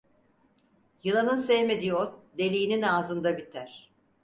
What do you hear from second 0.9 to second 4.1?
Yılanın sevmediği ot, deliğinin ağzında biter.